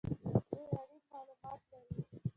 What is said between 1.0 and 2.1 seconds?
مالومات لري